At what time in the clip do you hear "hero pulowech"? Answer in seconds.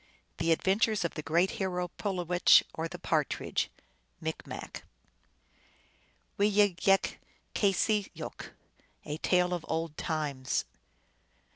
1.61-2.63